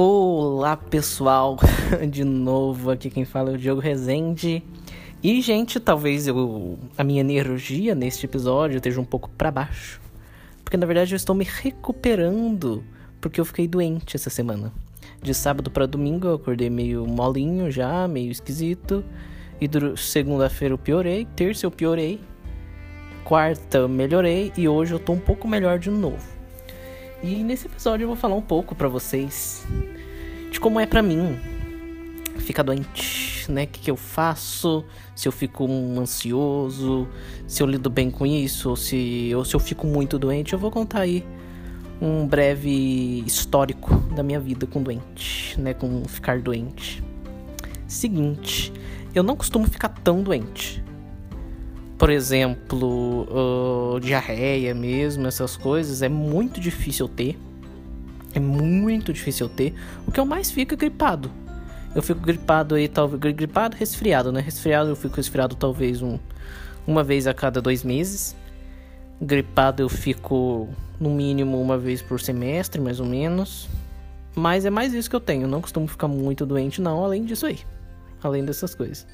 [0.00, 1.56] Olá pessoal,
[2.08, 4.62] de novo aqui quem fala é o Diogo Rezende.
[5.20, 10.00] E gente, talvez eu, a minha energia neste episódio esteja um pouco para baixo,
[10.62, 12.84] porque na verdade eu estou me recuperando,
[13.20, 14.72] porque eu fiquei doente essa semana.
[15.20, 19.04] De sábado para domingo eu acordei meio molinho já, meio esquisito.
[19.60, 22.20] E segunda-feira eu piorei, terça eu piorei,
[23.24, 26.37] quarta eu melhorei e hoje eu tô um pouco melhor de novo.
[27.22, 29.66] E nesse episódio eu vou falar um pouco para vocês
[30.52, 31.36] de como é para mim
[32.38, 33.64] ficar doente, né?
[33.64, 34.84] O que, que, eu faço,
[35.16, 35.66] se eu fico
[35.98, 37.08] ansioso,
[37.46, 40.52] se eu lido bem com isso, ou se, ou se eu fico muito doente.
[40.52, 41.26] Eu vou contar aí
[42.00, 45.74] um breve histórico da minha vida com doente, né?
[45.74, 47.02] Com ficar doente.
[47.88, 48.72] Seguinte,
[49.12, 50.84] eu não costumo ficar tão doente
[51.98, 53.26] por exemplo,
[53.96, 57.36] uh, diarreia mesmo, essas coisas, é muito difícil ter.
[58.32, 59.74] É muito difícil ter.
[60.06, 61.28] O que eu mais fico é gripado.
[61.94, 63.34] Eu fico gripado aí, talvez.
[63.34, 64.40] Gripado, resfriado, né?
[64.40, 66.20] Resfriado, eu fico resfriado talvez um,
[66.86, 68.36] uma vez a cada dois meses.
[69.20, 70.68] Gripado, eu fico
[71.00, 73.68] no mínimo uma vez por semestre, mais ou menos.
[74.36, 75.42] Mas é mais isso que eu tenho.
[75.42, 77.58] Eu não costumo ficar muito doente, não, além disso aí.
[78.22, 79.04] Além dessas coisas.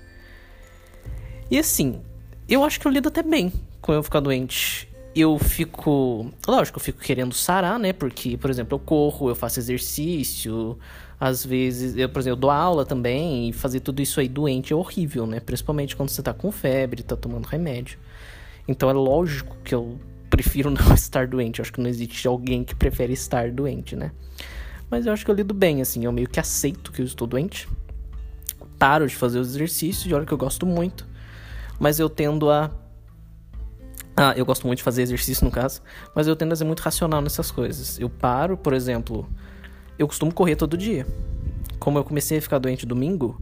[1.51, 2.03] E assim,
[2.49, 4.89] eu acho que eu lido até bem com eu ficar doente.
[5.15, 6.33] Eu fico.
[6.47, 7.93] Lógico, eu fico querendo sarar, né?
[7.93, 10.79] Porque, por exemplo, eu corro, eu faço exercício.
[11.21, 13.49] Às vezes, eu, por exemplo, eu dou aula também.
[13.49, 15.39] E fazer tudo isso aí doente é horrível, né?
[15.39, 17.99] Principalmente quando você tá com febre, tá tomando remédio.
[18.67, 21.61] Então é lógico que eu prefiro não estar doente.
[21.61, 24.11] Eu acho que não existe alguém que prefere estar doente, né?
[24.91, 26.05] Mas eu acho que eu lido bem, assim.
[26.05, 27.69] Eu meio que aceito que eu estou doente.
[28.79, 31.14] Paro de fazer os exercícios de hora que eu gosto muito
[31.79, 32.71] mas eu tendo a.
[34.17, 35.83] Ah, eu gosto muito de fazer exercício no caso,
[36.15, 37.99] mas eu tendo a ser muito racional nessas coisas.
[37.99, 39.29] Eu paro, por exemplo,
[39.99, 41.07] eu costumo correr todo dia.
[41.81, 43.41] Como eu comecei a ficar doente domingo,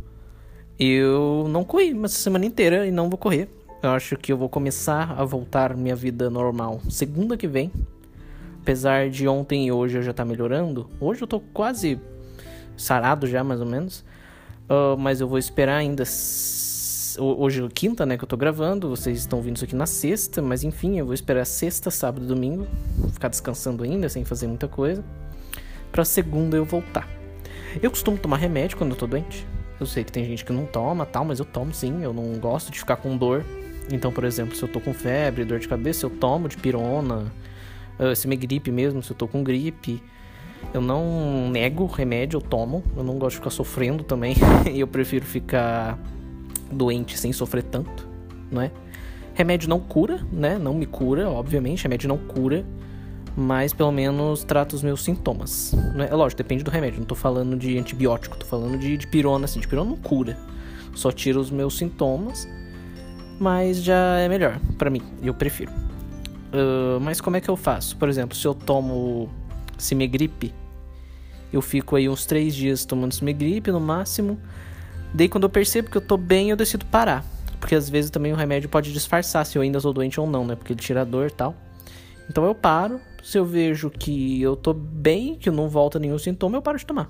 [0.79, 3.49] eu não corri uma semana inteira e não vou correr.
[3.83, 7.71] Eu acho que eu vou começar a voltar minha vida normal segunda que vem.
[8.61, 10.89] Apesar de ontem e hoje eu já tá melhorando.
[11.01, 12.01] Hoje eu tô quase
[12.77, 14.05] sarado já, mais ou menos.
[14.71, 16.05] Uh, mas eu vou esperar ainda
[17.19, 18.89] Hoje é quinta, né, que eu tô gravando.
[18.89, 22.29] Vocês estão ouvindo isso aqui na sexta, mas enfim, eu vou esperar sexta, sábado e
[22.29, 22.67] domingo.
[23.13, 25.05] Ficar descansando ainda, sem fazer muita coisa.
[25.91, 27.09] Pra segunda eu voltar.
[27.83, 29.47] Eu costumo tomar remédio quando eu tô doente.
[29.81, 32.03] Eu sei que tem gente que não toma, tal, mas eu tomo sim.
[32.03, 33.45] Eu não gosto de ficar com dor.
[33.91, 37.33] Então, por exemplo, se eu tô com febre, dor de cabeça, eu tomo de pirona.
[37.99, 40.03] Uh, se me gripe mesmo, se eu tô com gripe.
[40.73, 42.83] Eu não nego remédio, eu tomo.
[42.97, 44.37] Eu não gosto de ficar sofrendo também.
[44.75, 45.99] eu prefiro ficar
[46.73, 48.09] doente sem sofrer tanto,
[48.51, 48.71] não é?
[49.35, 50.59] Remédio não cura, né?
[50.59, 52.65] Não me cura, obviamente, remédio não cura,
[53.37, 55.73] mas pelo menos trata os meus sintomas.
[55.95, 56.09] Né?
[56.11, 56.99] É lógico, depende do remédio.
[56.99, 59.61] Não tô falando de antibiótico, tô falando de, de pirona, assim.
[59.61, 60.39] De pirona não cura,
[60.95, 62.47] só tira os meus sintomas,
[63.41, 65.73] mas já é melhor para mim, eu prefiro.
[66.53, 67.97] Uh, mas como é que eu faço?
[67.97, 69.31] Por exemplo, se eu tomo
[69.79, 70.53] Simegripe,
[71.51, 74.39] eu fico aí uns três dias tomando Simegripe no máximo.
[75.15, 77.25] Daí quando eu percebo que eu tô bem, eu decido parar.
[77.61, 80.45] Porque às vezes também o remédio pode disfarçar se eu ainda sou doente ou não,
[80.45, 80.57] né?
[80.57, 81.55] Porque ele tira a dor e tal.
[82.29, 83.01] Então eu paro.
[83.23, 86.85] Se eu vejo que eu tô bem, que não volta nenhum sintoma, eu paro de
[86.85, 87.09] tomar.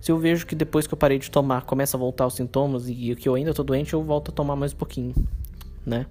[0.00, 2.88] Se eu vejo que depois que eu parei de tomar começa a voltar os sintomas
[2.88, 5.14] e que eu ainda tô doente, eu volto a tomar mais um pouquinho,
[5.84, 6.06] né?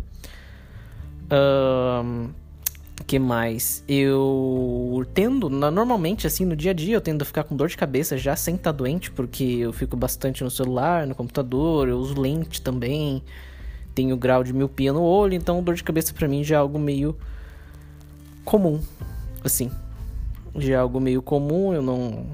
[1.31, 2.29] Um,
[3.01, 3.83] que mais?
[3.87, 7.77] Eu tendo, normalmente assim, no dia a dia eu tendo a ficar com dor de
[7.77, 11.97] cabeça já sem estar tá doente, porque eu fico bastante no celular, no computador, eu
[11.97, 13.23] uso lente também,
[13.93, 16.79] tenho grau de miopia no olho, então dor de cabeça para mim já é algo
[16.79, 17.17] meio
[18.43, 18.81] comum,
[19.43, 19.71] assim.
[20.55, 22.25] Já é algo meio comum, eu não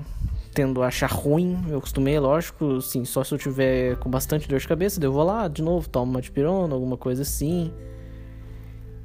[0.54, 4.60] tendo a achar ruim, eu acostumei, lógico, assim, só se eu tiver com bastante dor
[4.60, 7.72] de cabeça, daí eu vou lá de novo, tomo uma dipirona, alguma coisa assim.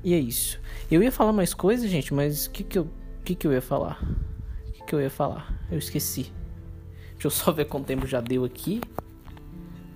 [0.04, 0.60] E é isso.
[0.90, 2.88] Eu ia falar mais coisas, gente, mas o que que eu,
[3.24, 4.02] que que eu ia falar?
[4.68, 5.54] O que que eu ia falar?
[5.70, 6.32] Eu esqueci.
[7.12, 8.80] Deixa eu só ver quanto tempo já deu aqui.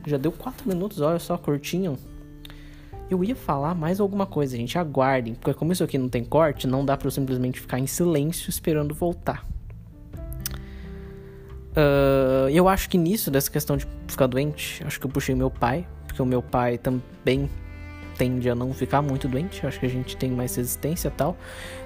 [0.06, 1.98] Já deu 4 minutos, olha só, curtinho.
[3.10, 4.78] Eu ia falar mais alguma coisa, gente.
[4.78, 7.86] Aguardem, porque como isso aqui não tem corte, não dá pra eu simplesmente ficar em
[7.86, 9.44] silêncio esperando voltar.
[11.72, 15.50] Uh, eu acho que nisso, dessa questão de ficar doente, acho que eu puxei meu
[15.50, 17.50] pai, porque o meu pai também
[18.16, 21.36] tende a não ficar muito doente, acho que a gente tem mais resistência e tal.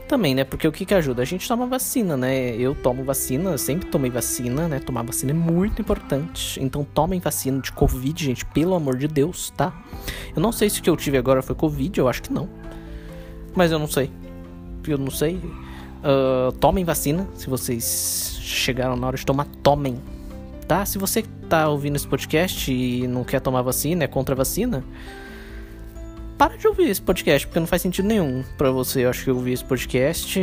[0.09, 0.43] Também, né?
[0.43, 1.23] Porque o que que ajuda?
[1.23, 2.57] A gente toma vacina, né?
[2.57, 4.81] Eu tomo vacina, sempre tomei vacina, né?
[4.81, 6.61] Tomar vacina é muito importante.
[6.61, 9.73] Então tomem vacina de Covid, gente, pelo amor de Deus, tá?
[10.35, 12.49] Eu não sei se o que eu tive agora foi Covid, eu acho que não.
[13.55, 14.11] Mas eu não sei.
[14.87, 15.37] Eu não sei.
[15.37, 20.01] Uh, tomem vacina, se vocês chegaram na hora de tomar, tomem.
[20.67, 20.85] tá?
[20.85, 24.85] Se você tá ouvindo esse podcast e não quer tomar vacina, é contra a vacina,
[26.41, 29.05] para de ouvir esse podcast, porque não faz sentido nenhum para você.
[29.05, 30.41] Eu acho que ouvir esse podcast,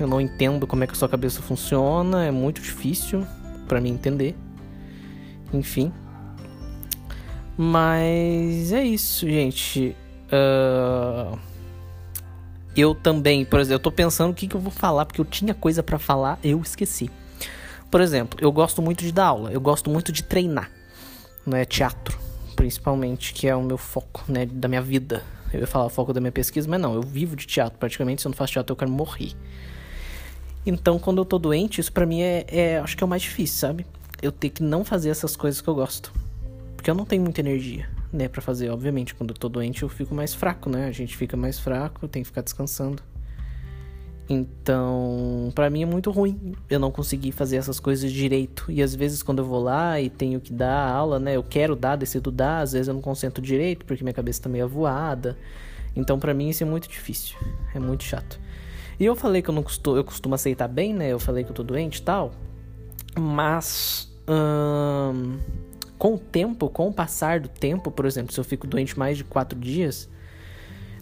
[0.00, 3.26] eu não entendo como é que a sua cabeça funciona, é muito difícil
[3.68, 4.34] para mim entender.
[5.52, 5.92] Enfim.
[7.54, 9.94] Mas é isso, gente.
[10.32, 11.38] Uh...
[12.74, 15.24] Eu também, por exemplo, eu tô pensando o que, que eu vou falar, porque eu
[15.26, 17.10] tinha coisa para falar, eu esqueci.
[17.90, 20.70] Por exemplo, eu gosto muito de dar aula, eu gosto muito de treinar,
[21.46, 21.66] né?
[21.66, 22.18] Teatro,
[22.58, 24.44] principalmente, que é o meu foco, né?
[24.44, 25.22] Da minha vida.
[25.52, 28.20] Eu ia falar o foco da minha pesquisa, mas não, eu vivo de teatro praticamente.
[28.20, 29.30] Se eu não faço teatro, eu quero morrer.
[30.66, 33.22] Então, quando eu tô doente, isso para mim é, é, acho que é o mais
[33.22, 33.86] difícil, sabe?
[34.20, 36.12] Eu ter que não fazer essas coisas que eu gosto.
[36.74, 38.70] Porque eu não tenho muita energia né, para fazer.
[38.70, 40.88] Obviamente, quando eu tô doente eu fico mais fraco, né?
[40.88, 43.00] A gente fica mais fraco, tem que ficar descansando.
[44.28, 48.66] Então, para mim é muito ruim eu não conseguir fazer essas coisas direito.
[48.68, 51.74] E às vezes quando eu vou lá e tenho que dar aula, né, eu quero
[51.74, 55.36] dar, decido dar, às vezes eu não concentro direito porque minha cabeça tá meio avoada.
[55.96, 57.38] Então, para mim isso é muito difícil.
[57.74, 58.38] É muito chato.
[59.00, 61.08] E eu falei que eu não costumo, eu costumo aceitar bem, né?
[61.08, 62.32] Eu falei que eu tô doente e tal.
[63.18, 65.38] Mas hum,
[65.98, 69.16] com o tempo, com o passar do tempo, por exemplo, se eu fico doente mais
[69.16, 70.08] de quatro dias,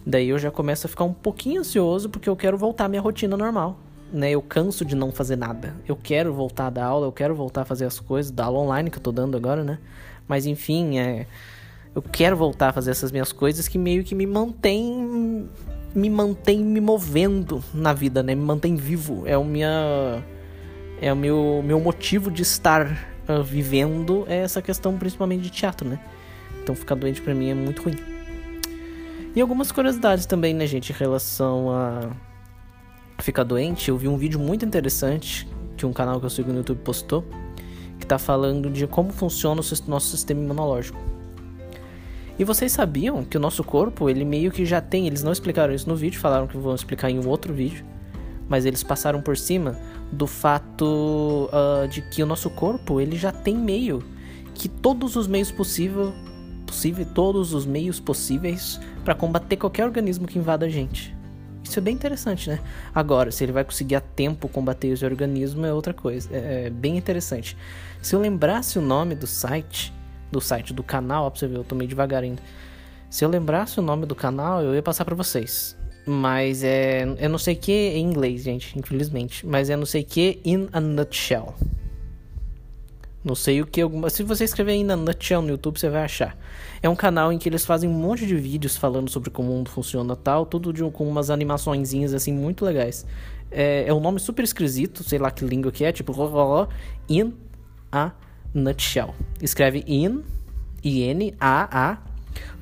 [0.07, 3.03] daí eu já começo a ficar um pouquinho ansioso porque eu quero voltar à minha
[3.03, 3.81] rotina normal.
[4.13, 5.75] Né, eu canso de não fazer nada.
[5.87, 8.61] Eu quero voltar a dar aula, eu quero voltar a fazer as coisas, da aula
[8.61, 9.81] online que eu tô dando agora, né?
[10.29, 11.27] Mas enfim, é,
[11.93, 15.49] eu quero voltar a fazer essas minhas coisas que meio que me mantém
[15.93, 18.35] me mantém me movendo na vida, né?
[18.35, 19.25] Me mantém vivo.
[19.27, 20.23] É o minha
[21.01, 22.87] é o meu meu motivo de estar
[23.29, 25.99] uh, vivendo é essa questão principalmente de teatro, né?
[26.63, 28.16] Então ficar doente para mim é muito ruim.
[29.37, 32.09] E algumas curiosidades também, né, gente, em relação a
[33.19, 33.91] ficar doente.
[33.91, 35.47] Eu vi um vídeo muito interessante
[35.77, 37.23] que um canal que eu sigo no YouTube postou,
[38.01, 40.99] que tá falando de como funciona o nosso sistema imunológico.
[42.39, 45.75] E vocês sabiam que o nosso corpo, ele meio que já tem, eles não explicaram
[45.75, 47.85] isso no vídeo, falaram que vão explicar em um outro vídeo,
[48.49, 49.79] mas eles passaram por cima
[50.11, 54.03] do fato uh, de que o nosso corpo ele já tem meio
[54.55, 56.15] que todos os meios possível,
[56.67, 61.15] possível todos os meios possíveis para combater qualquer organismo que invada a gente.
[61.63, 62.59] Isso é bem interessante, né?
[62.93, 66.29] Agora, se ele vai conseguir a tempo combater esse organismo é outra coisa.
[66.33, 67.57] É, é bem interessante.
[68.03, 69.93] Se eu lembrasse o nome do site,
[70.33, 72.43] do site do canal, ó, pra você ver, eu tô meio devagar ainda.
[73.09, 75.77] Se eu lembrasse o nome do canal, eu ia passar para vocês.
[76.05, 77.05] Mas é.
[77.21, 79.47] Eu não sei que em inglês, gente, infelizmente.
[79.47, 81.55] Mas é não sei que in a nutshell.
[83.27, 84.09] Não sei o que alguma.
[84.09, 86.39] Se você escrever in a nutshell no YouTube, você vai achar.
[86.81, 89.57] É um canal em que eles fazem um monte de vídeos falando sobre como o
[89.57, 93.05] mundo funciona tal, tudo de, com umas animaçõezinhas assim muito legais.
[93.51, 96.13] É, é um nome super esquisito, sei lá que língua que é, tipo
[97.09, 97.35] in
[97.91, 98.13] a
[98.55, 99.13] nutshell.
[99.43, 100.23] Escreve in,
[100.85, 101.99] I-N, A-A,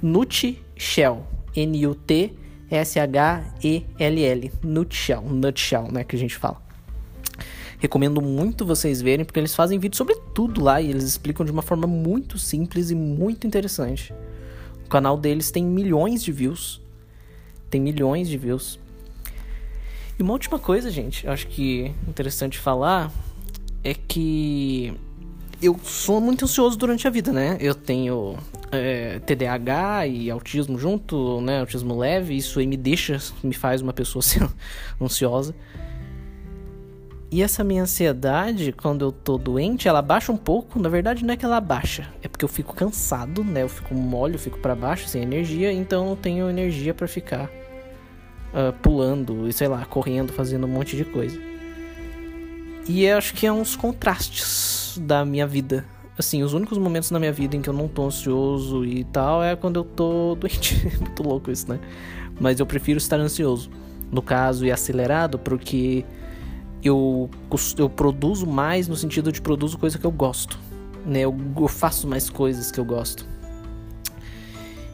[0.00, 4.52] nutshell, N-U-T S-H-E-L-L.
[4.62, 5.22] Nutshell.
[5.22, 6.04] Nutshell, né?
[6.04, 6.63] Que a gente fala.
[7.78, 11.52] Recomendo muito vocês verem, porque eles fazem vídeo sobre tudo lá e eles explicam de
[11.52, 14.14] uma forma muito simples e muito interessante.
[14.84, 16.80] O canal deles tem milhões de views.
[17.70, 18.78] Tem milhões de views.
[20.18, 23.10] E uma última coisa, gente, acho que interessante falar
[23.82, 24.94] é que
[25.60, 27.56] eu sou muito ansioso durante a vida, né?
[27.60, 28.36] Eu tenho
[28.70, 31.60] é, TDAH e autismo junto, né?
[31.60, 34.22] Autismo leve, isso aí me deixa, me faz uma pessoa
[35.00, 35.54] ansiosa.
[37.34, 40.78] E essa minha ansiedade, quando eu tô doente, ela baixa um pouco.
[40.78, 43.64] Na verdade, não é que ela baixa, é porque eu fico cansado, né?
[43.64, 47.50] Eu fico mole, eu fico para baixo, sem energia, então eu tenho energia para ficar
[48.52, 51.36] uh, pulando e sei lá, correndo, fazendo um monte de coisa.
[52.86, 55.84] E eu acho que é uns contrastes da minha vida.
[56.16, 59.42] Assim, os únicos momentos na minha vida em que eu não tô ansioso e tal
[59.42, 60.86] é quando eu tô doente.
[61.00, 61.80] Muito louco isso, né?
[62.38, 63.70] Mas eu prefiro estar ansioso.
[64.12, 66.04] No caso, e acelerado, porque
[66.84, 67.30] eu,
[67.78, 70.58] eu produzo mais no sentido de produzo coisa que eu gosto.
[71.06, 71.20] Né?
[71.20, 73.26] Eu, eu faço mais coisas que eu gosto.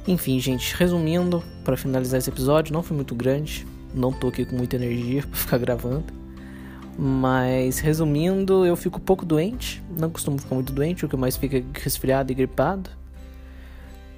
[0.07, 3.67] Enfim, gente, resumindo, para finalizar esse episódio, não foi muito grande.
[3.93, 6.05] Não tô aqui com muita energia para ficar gravando.
[6.97, 9.83] Mas resumindo, eu fico pouco doente.
[9.99, 12.89] Não costumo ficar muito doente, o que mais fica é resfriado e gripado.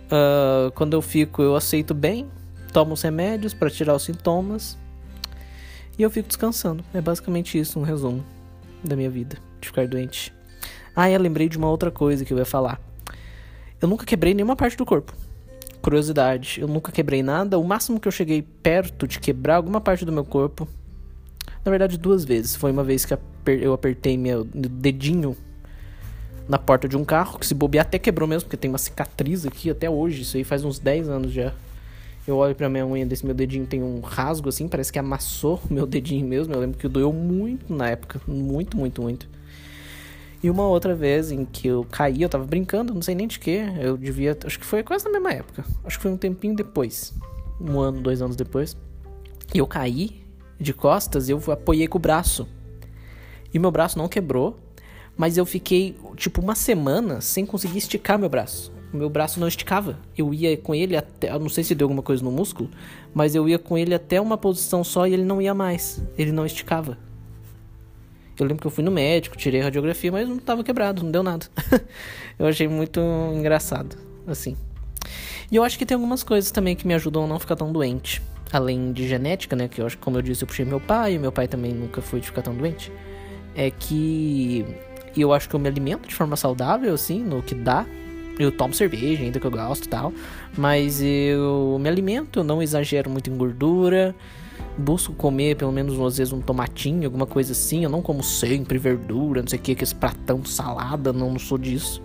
[0.07, 2.29] Uh, quando eu fico, eu aceito bem,
[2.71, 4.77] tomo os remédios para tirar os sintomas
[5.99, 6.85] e eu fico descansando.
[6.93, 8.25] É basicamente isso, um resumo
[8.83, 10.33] da minha vida de ficar doente.
[10.95, 12.81] Ah, eu lembrei de uma outra coisa que eu ia falar.
[13.81, 15.13] Eu nunca quebrei nenhuma parte do corpo.
[15.81, 17.59] Curiosidade, eu nunca quebrei nada.
[17.59, 20.69] O máximo que eu cheguei perto de quebrar alguma parte do meu corpo
[21.65, 22.57] na verdade, duas vezes.
[22.57, 25.37] Foi uma vez que eu apertei meu dedinho
[26.49, 29.47] na porta de um carro, que se bobear até quebrou mesmo, porque tem uma cicatriz
[29.47, 30.23] aqui até hoje.
[30.23, 31.53] Isso aí faz uns 10 anos já.
[32.27, 35.61] Eu olho pra minha unha desse meu dedinho, tem um rasgo assim, parece que amassou
[35.69, 36.55] o meu dedinho mesmo.
[36.55, 38.21] Eu lembro que doeu muito na época.
[38.27, 39.29] Muito, muito, muito.
[40.43, 43.39] E uma outra vez em que eu caí, eu tava brincando, não sei nem de
[43.39, 43.63] que.
[43.81, 44.37] Eu devia.
[44.45, 45.65] Acho que foi quase na mesma época.
[45.85, 47.13] Acho que foi um tempinho depois.
[47.61, 48.77] Um ano, dois anos depois.
[49.55, 50.23] E eu caí
[50.61, 52.49] de costas e eu apoiei com o braço.
[53.53, 54.59] E meu braço não quebrou,
[55.17, 58.73] mas eu fiquei tipo uma semana sem conseguir esticar meu braço.
[58.93, 59.99] O meu braço não esticava.
[60.17, 62.71] Eu ia com ele até, eu não sei se deu alguma coisa no músculo,
[63.15, 66.03] mas eu ia com ele até uma posição só e ele não ia mais.
[66.19, 66.99] Ele não esticava.
[68.39, 71.11] Eu lembro que eu fui no médico, tirei a radiografia, mas não estava quebrado, não
[71.11, 71.47] deu nada.
[72.39, 73.01] eu achei muito
[73.35, 73.97] engraçado,
[74.27, 74.57] assim.
[75.51, 77.73] E eu acho que tem algumas coisas também que me ajudam a não ficar tão
[77.73, 78.23] doente.
[78.53, 79.69] Além de genética, né?
[79.69, 82.01] Que eu acho como eu disse, eu puxei meu pai, e meu pai também nunca
[82.03, 82.91] foi de ficar tão doente
[83.55, 84.65] é que
[85.17, 87.87] eu acho que eu me alimento de forma saudável, assim, no que dá.
[88.39, 90.13] Eu tomo cerveja, ainda que eu gosto e tal.
[90.57, 94.15] Mas eu me alimento, não exagero muito em gordura.
[94.77, 97.85] Busco comer pelo menos às vezes um tomatinho, alguma coisa assim.
[97.85, 101.39] Eu não como sempre verdura, não sei o que, que esse pratão salada, não, não
[101.39, 102.03] sou disso.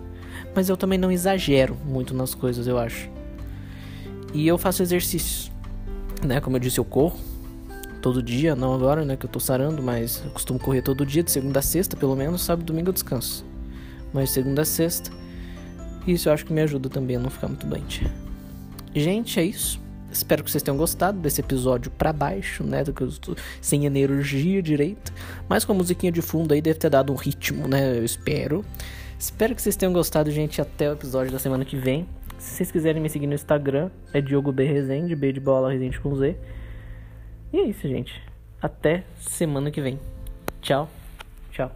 [0.54, 3.08] Mas eu também não exagero muito nas coisas, eu acho.
[4.34, 5.50] E eu faço exercícios,
[6.22, 6.40] né?
[6.40, 7.18] Como eu disse, eu corro
[8.00, 11.22] todo dia, não agora, né, que eu tô sarando, mas eu costumo correr todo dia,
[11.22, 13.44] de segunda a sexta, pelo menos, sábado domingo eu descanso.
[14.12, 15.17] Mas segunda a sexta.
[16.08, 18.10] Isso eu acho que me ajuda também a não ficar muito doente.
[18.94, 19.78] Gente, é isso.
[20.10, 22.82] Espero que vocês tenham gostado desse episódio para baixo, né?
[22.82, 25.12] Do que eu estou sem energia direito.
[25.46, 27.98] Mas com a musiquinha de fundo aí deve ter dado um ritmo, né?
[27.98, 28.64] Eu espero.
[29.18, 30.62] Espero que vocês tenham gostado, gente.
[30.62, 32.08] Até o episódio da semana que vem.
[32.38, 36.00] Se vocês quiserem me seguir no Instagram, é Diogo B Resende, B de bola, Resende
[36.00, 36.36] com Z.
[37.52, 38.22] E é isso, gente.
[38.62, 39.98] Até semana que vem.
[40.62, 40.88] Tchau.
[41.52, 41.70] Tchau.